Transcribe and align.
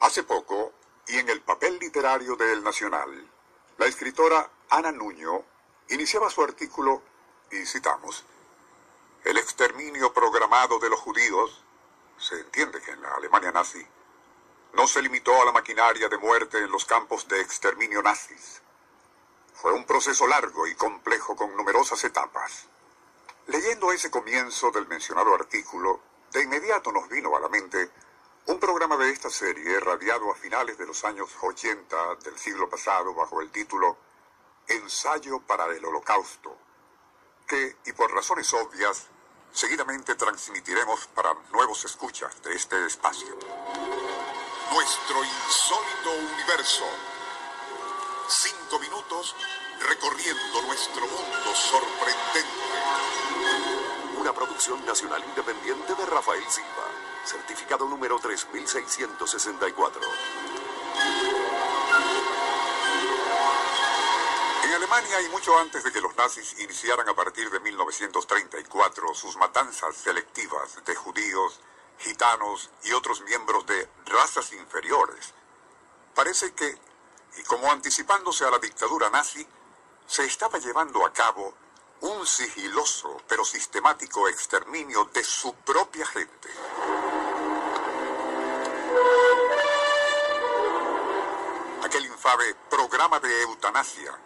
Hace 0.00 0.22
poco, 0.22 0.72
y 1.08 1.18
en 1.18 1.28
el 1.28 1.42
papel 1.42 1.78
literario 1.78 2.34
de 2.34 2.54
El 2.54 2.64
Nacional, 2.64 3.30
la 3.76 3.84
escritora 3.84 4.50
Ana 4.70 4.92
Nuño 4.92 5.44
iniciaba 5.90 6.30
su 6.30 6.42
artículo 6.42 7.02
y 7.50 7.66
citamos, 7.66 8.24
el 9.24 9.36
exterminio 9.36 10.14
programado 10.14 10.78
de 10.78 10.88
los 10.88 10.98
judíos, 11.00 11.62
se 12.16 12.40
entiende 12.40 12.80
que 12.80 12.92
en 12.92 13.02
la 13.02 13.10
Alemania 13.10 13.52
nazi, 13.52 13.86
no 14.72 14.86
se 14.86 15.02
limitó 15.02 15.38
a 15.42 15.44
la 15.44 15.52
maquinaria 15.52 16.08
de 16.08 16.16
muerte 16.16 16.56
en 16.56 16.70
los 16.70 16.86
campos 16.86 17.28
de 17.28 17.42
exterminio 17.42 18.02
nazis. 18.02 18.62
Fue 19.52 19.74
un 19.74 19.84
proceso 19.84 20.26
largo 20.26 20.66
y 20.66 20.74
complejo 20.76 21.36
con 21.36 21.54
numerosas 21.54 22.02
etapas. 22.04 22.68
Leyendo 23.48 23.92
ese 23.92 24.10
comienzo 24.10 24.70
del 24.70 24.88
mencionado 24.88 25.34
artículo, 25.34 26.00
de 26.32 26.42
inmediato 26.42 26.90
nos 26.90 27.06
vino 27.10 27.36
a 27.36 27.40
la 27.40 27.50
mente 27.50 27.90
un 28.50 28.58
programa 28.58 28.96
de 28.96 29.10
esta 29.10 29.30
serie 29.30 29.78
radiado 29.78 30.28
a 30.32 30.34
finales 30.34 30.76
de 30.76 30.84
los 30.84 31.04
años 31.04 31.30
80 31.40 32.16
del 32.24 32.36
siglo 32.36 32.68
pasado 32.68 33.14
bajo 33.14 33.40
el 33.40 33.50
título 33.52 33.96
Ensayo 34.66 35.38
para 35.46 35.66
el 35.66 35.84
Holocausto, 35.84 36.58
que, 37.46 37.76
y 37.86 37.92
por 37.92 38.12
razones 38.12 38.52
obvias, 38.52 39.06
seguidamente 39.52 40.16
transmitiremos 40.16 41.06
para 41.14 41.32
nuevos 41.52 41.84
escuchas 41.84 42.42
de 42.42 42.52
este 42.56 42.86
espacio. 42.86 43.38
Nuestro 44.72 45.22
insólito 45.22 46.10
universo. 46.34 46.84
Cinco 48.26 48.80
minutos 48.80 49.36
recorriendo 49.88 50.62
nuestro 50.62 51.06
mundo 51.06 51.54
sorprendente. 51.54 52.48
Una 54.18 54.32
producción 54.32 54.84
nacional 54.84 55.22
independiente 55.24 55.94
de 55.94 56.06
Rafael 56.06 56.44
Silva. 56.48 56.89
Certificado 57.24 57.86
número 57.86 58.18
3664. 58.18 60.00
En 64.64 64.72
Alemania 64.72 65.20
y 65.22 65.28
mucho 65.28 65.58
antes 65.58 65.84
de 65.84 65.92
que 65.92 66.00
los 66.00 66.14
nazis 66.16 66.58
iniciaran 66.58 67.08
a 67.08 67.14
partir 67.14 67.50
de 67.50 67.60
1934 67.60 69.14
sus 69.14 69.36
matanzas 69.36 69.96
selectivas 69.96 70.84
de 70.84 70.94
judíos, 70.94 71.60
gitanos 71.98 72.70
y 72.84 72.92
otros 72.92 73.20
miembros 73.22 73.66
de 73.66 73.88
razas 74.06 74.52
inferiores, 74.52 75.34
parece 76.14 76.52
que, 76.54 76.78
y 77.36 77.42
como 77.44 77.70
anticipándose 77.70 78.44
a 78.44 78.50
la 78.50 78.58
dictadura 78.58 79.10
nazi, 79.10 79.46
se 80.06 80.24
estaba 80.24 80.58
llevando 80.58 81.04
a 81.06 81.12
cabo 81.12 81.54
un 82.00 82.26
sigiloso 82.26 83.16
pero 83.28 83.44
sistemático 83.44 84.28
exterminio 84.28 85.04
de 85.12 85.22
su 85.22 85.54
propia 85.54 86.06
gente. 86.06 86.48
Aquel 91.84 92.06
infame 92.06 92.54
programa 92.68 93.18
de 93.20 93.42
eutanasia, 93.42 94.16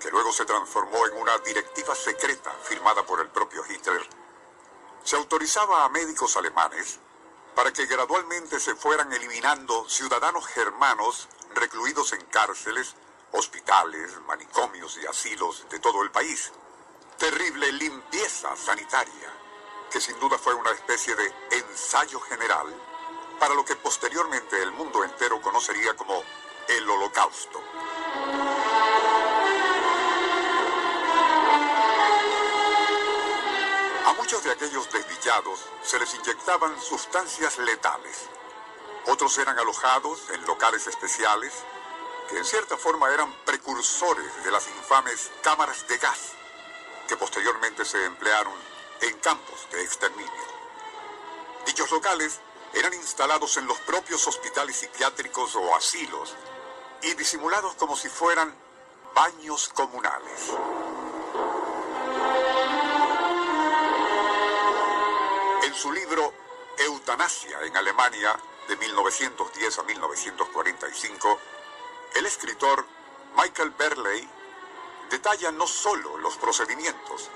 que 0.00 0.10
luego 0.10 0.32
se 0.32 0.44
transformó 0.44 1.06
en 1.06 1.16
una 1.16 1.36
directiva 1.38 1.94
secreta 1.94 2.50
firmada 2.62 3.04
por 3.04 3.20
el 3.20 3.28
propio 3.28 3.64
Hitler, 3.68 4.06
se 5.02 5.16
autorizaba 5.16 5.84
a 5.84 5.88
médicos 5.88 6.36
alemanes 6.36 6.98
para 7.54 7.72
que 7.72 7.86
gradualmente 7.86 8.58
se 8.58 8.74
fueran 8.74 9.12
eliminando 9.12 9.88
ciudadanos 9.88 10.46
germanos 10.46 11.28
recluidos 11.54 12.12
en 12.12 12.24
cárceles, 12.26 12.94
hospitales, 13.32 14.18
manicomios 14.26 14.98
y 15.02 15.06
asilos 15.06 15.66
de 15.70 15.78
todo 15.78 16.02
el 16.02 16.10
país. 16.10 16.52
Terrible 17.18 17.70
limpieza 17.72 18.56
sanitaria, 18.56 19.32
que 19.90 20.00
sin 20.00 20.18
duda 20.18 20.38
fue 20.38 20.54
una 20.54 20.70
especie 20.70 21.14
de 21.14 21.32
ensayo 21.52 22.18
general 22.20 22.74
para 23.38 23.54
lo 23.54 23.64
que 23.64 23.76
posteriormente 23.76 24.62
el 24.62 24.72
mundo 24.72 25.04
entero 25.04 25.40
conocería 25.40 25.94
como 25.94 26.22
el 26.68 26.88
holocausto. 26.88 27.60
A 34.06 34.12
muchos 34.14 34.44
de 34.44 34.52
aquellos 34.52 34.90
desdichados 34.90 35.60
se 35.82 35.98
les 35.98 36.14
inyectaban 36.14 36.80
sustancias 36.80 37.58
letales. 37.58 38.28
Otros 39.06 39.36
eran 39.38 39.58
alojados 39.58 40.30
en 40.30 40.44
locales 40.46 40.86
especiales 40.86 41.52
que 42.28 42.38
en 42.38 42.44
cierta 42.44 42.76
forma 42.76 43.12
eran 43.12 43.32
precursores 43.44 44.44
de 44.44 44.50
las 44.50 44.66
infames 44.68 45.30
cámaras 45.42 45.86
de 45.88 45.98
gas 45.98 46.32
que 47.06 47.16
posteriormente 47.16 47.84
se 47.84 48.02
emplearon 48.06 48.54
en 49.02 49.18
campos 49.18 49.66
de 49.70 49.82
exterminio. 49.82 50.32
Dichos 51.66 51.90
locales 51.90 52.40
eran 52.74 52.92
instalados 52.94 53.56
en 53.56 53.66
los 53.66 53.78
propios 53.78 54.26
hospitales 54.26 54.76
psiquiátricos 54.76 55.54
o 55.56 55.74
asilos 55.76 56.34
y 57.02 57.14
disimulados 57.14 57.74
como 57.74 57.96
si 57.96 58.08
fueran 58.08 58.54
baños 59.14 59.68
comunales. 59.68 60.50
En 65.62 65.74
su 65.74 65.92
libro 65.92 66.32
Eutanasia 66.78 67.60
en 67.62 67.76
Alemania 67.76 68.36
de 68.68 68.76
1910 68.76 69.78
a 69.78 69.82
1945, 69.84 71.40
el 72.16 72.26
escritor 72.26 72.84
Michael 73.36 73.70
Berley 73.70 74.28
detalla 75.10 75.52
no 75.52 75.66
solo 75.66 76.16
los 76.18 76.36
procedimientos, 76.36 77.30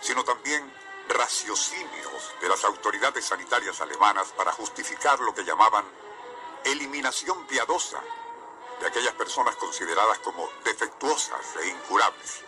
sino 0.00 0.22
también 0.24 0.72
raciocinios 1.08 2.34
de 2.40 2.48
las 2.48 2.64
autoridades 2.64 3.24
sanitarias 3.24 3.80
alemanas 3.80 4.32
para 4.36 4.52
justificar 4.52 5.20
lo 5.20 5.34
que 5.34 5.44
llamaban 5.44 5.84
eliminación 6.64 7.46
piadosa 7.46 8.00
de 8.80 8.86
aquellas 8.86 9.14
personas 9.14 9.56
consideradas 9.56 10.18
como 10.20 10.48
defectuosas 10.64 11.56
e 11.62 11.68
incurables. 11.68 12.42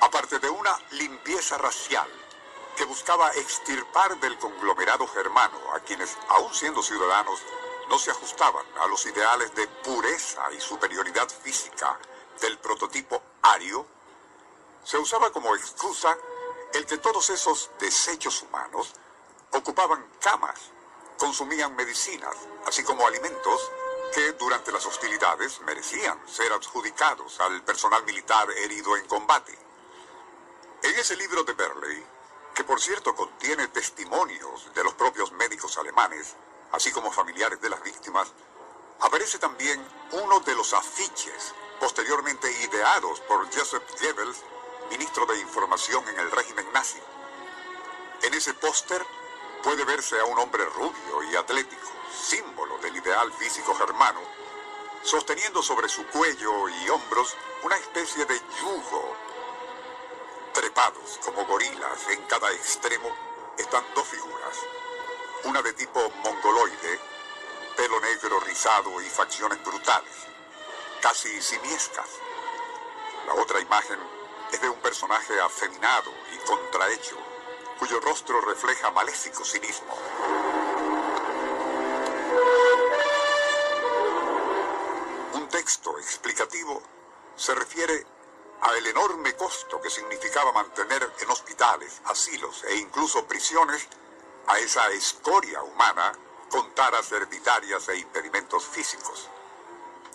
Aparte 0.00 0.38
de 0.38 0.50
una 0.50 0.76
limpieza 0.92 1.58
racial 1.58 2.08
que 2.76 2.84
buscaba 2.84 3.30
extirpar 3.34 4.18
del 4.18 4.38
conglomerado 4.38 5.06
germano 5.06 5.58
a 5.74 5.80
quienes, 5.80 6.16
aun 6.28 6.52
siendo 6.54 6.82
ciudadanos, 6.82 7.40
no 7.88 7.98
se 7.98 8.10
ajustaban 8.10 8.64
a 8.80 8.86
los 8.86 9.04
ideales 9.06 9.54
de 9.54 9.68
pureza 9.68 10.42
y 10.52 10.60
superioridad 10.60 11.28
física 11.28 11.98
del 12.40 12.58
prototipo 12.58 13.22
ario, 13.42 13.86
se 14.84 14.98
usaba 14.98 15.30
como 15.30 15.54
excusa 15.54 16.16
el 16.74 16.86
que 16.86 16.98
todos 16.98 17.30
esos 17.30 17.70
desechos 17.78 18.42
humanos 18.42 18.92
ocupaban 19.52 20.06
camas, 20.20 20.58
consumían 21.18 21.76
medicinas, 21.76 22.36
así 22.66 22.82
como 22.82 23.06
alimentos 23.06 23.70
que 24.14 24.32
durante 24.32 24.72
las 24.72 24.84
hostilidades 24.86 25.60
merecían 25.60 26.20
ser 26.28 26.52
adjudicados 26.52 27.40
al 27.40 27.62
personal 27.62 28.04
militar 28.04 28.50
herido 28.50 28.96
en 28.96 29.06
combate. 29.06 29.58
En 30.82 30.98
ese 30.98 31.16
libro 31.16 31.44
de 31.44 31.52
Berley, 31.52 32.04
que 32.54 32.64
por 32.64 32.80
cierto 32.80 33.14
contiene 33.14 33.68
testimonios 33.68 34.72
de 34.74 34.84
los 34.84 34.94
propios 34.94 35.32
médicos 35.32 35.78
alemanes, 35.78 36.34
así 36.72 36.90
como 36.90 37.12
familiares 37.12 37.60
de 37.60 37.70
las 37.70 37.82
víctimas, 37.82 38.28
aparece 39.00 39.38
también 39.38 39.82
uno 40.12 40.40
de 40.40 40.54
los 40.54 40.72
afiches 40.72 41.54
posteriormente 41.80 42.50
ideados 42.62 43.20
por 43.22 43.44
Joseph 43.52 43.82
Goebbels, 44.00 44.38
ministro 44.92 45.24
de 45.24 45.40
Información 45.40 46.06
en 46.06 46.18
el 46.18 46.30
régimen 46.30 46.66
nazi. 46.74 47.00
En 48.22 48.34
ese 48.34 48.52
póster 48.52 49.02
puede 49.62 49.84
verse 49.86 50.20
a 50.20 50.24
un 50.26 50.38
hombre 50.38 50.66
rubio 50.66 51.22
y 51.30 51.34
atlético, 51.34 51.88
símbolo 52.14 52.76
del 52.78 52.94
ideal 52.96 53.32
físico 53.32 53.74
germano, 53.74 54.20
sosteniendo 55.02 55.62
sobre 55.62 55.88
su 55.88 56.06
cuello 56.08 56.68
y 56.68 56.90
hombros 56.90 57.34
una 57.62 57.76
especie 57.76 58.26
de 58.26 58.38
yugo. 58.60 59.16
Trepados 60.52 61.18
como 61.24 61.46
gorilas 61.46 62.08
en 62.10 62.22
cada 62.24 62.52
extremo 62.52 63.16
están 63.56 63.84
dos 63.94 64.06
figuras, 64.06 64.58
una 65.44 65.62
de 65.62 65.72
tipo 65.72 66.00
mongoloide, 66.22 67.00
pelo 67.78 67.98
negro 68.00 68.40
rizado 68.40 69.00
y 69.00 69.08
facciones 69.08 69.64
brutales, 69.64 70.14
casi 71.00 71.40
simiescas. 71.40 72.10
La 73.26 73.34
otra 73.34 73.58
imagen 73.58 73.98
es 74.52 74.60
de 74.60 74.68
un 74.68 74.78
personaje 74.80 75.40
afeminado 75.40 76.12
y 76.32 76.36
contrahecho, 76.46 77.16
cuyo 77.78 77.98
rostro 78.00 78.40
refleja 78.42 78.90
maléfico 78.90 79.44
cinismo. 79.44 79.96
Un 85.32 85.48
texto 85.48 85.98
explicativo 85.98 86.82
se 87.34 87.54
refiere 87.54 88.06
al 88.60 88.86
enorme 88.86 89.34
costo 89.34 89.80
que 89.80 89.90
significaba 89.90 90.52
mantener 90.52 91.10
en 91.18 91.30
hospitales, 91.30 92.00
asilos 92.04 92.62
e 92.64 92.76
incluso 92.76 93.26
prisiones 93.26 93.88
a 94.46 94.58
esa 94.58 94.86
escoria 94.90 95.62
humana 95.62 96.12
con 96.50 96.74
taras 96.74 97.10
hereditarias 97.10 97.88
e 97.88 97.96
impedimentos 97.96 98.66
físicos. 98.66 99.28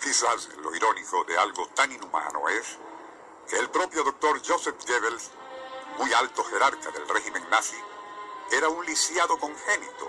Quizás 0.00 0.48
lo 0.58 0.74
irónico 0.74 1.24
de 1.24 1.36
algo 1.36 1.66
tan 1.74 1.90
inhumano 1.92 2.48
es 2.48 2.78
que 3.50 3.58
el 3.58 3.68
propio 3.68 4.04
doctor 4.04 4.40
Joseph 4.46 4.76
Goebbels, 4.86 5.30
muy 5.98 6.12
alto 6.12 6.44
jerarca 6.44 6.92
del 6.92 7.08
régimen 7.08 7.42
nazi, 7.50 7.76
era 8.52 8.68
un 8.68 8.86
lisiado 8.86 9.36
congénito, 9.38 10.08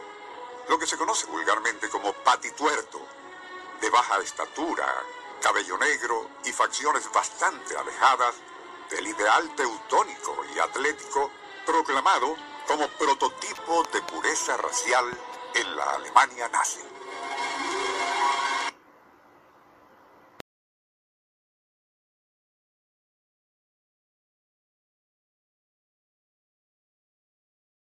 lo 0.69 0.77
que 0.77 0.85
se 0.85 0.95
conoce 0.95 1.25
vulgarmente 1.25 1.89
como 1.89 2.13
patituerto, 2.13 3.01
de 3.81 3.89
baja 3.89 4.19
estatura, 4.19 4.85
cabello 5.41 5.75
negro 5.79 6.29
y 6.45 6.51
facciones 6.51 7.11
bastante 7.11 7.75
alejadas 7.75 8.35
del 8.91 9.07
ideal 9.07 9.55
teutónico 9.55 10.45
y 10.53 10.59
atlético 10.59 11.31
proclamado 11.65 12.35
como 12.67 12.87
prototipo 12.89 13.83
de 13.91 14.01
pureza 14.03 14.55
racial 14.57 15.05
en 15.55 15.75
la 15.75 15.95
Alemania 15.95 16.47
nazi. 16.49 16.81